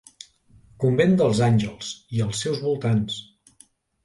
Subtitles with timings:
[0.83, 3.21] Convent dels Àngels i els seus voltants.